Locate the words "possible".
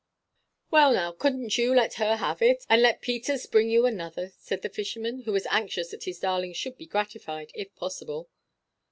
7.75-8.27